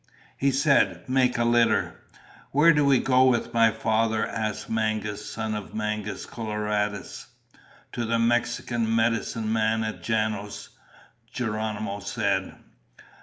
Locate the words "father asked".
3.69-4.67